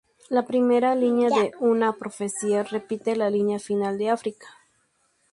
[0.29, 4.47] La primera línea de "Una profecía" repite la línea final de "África".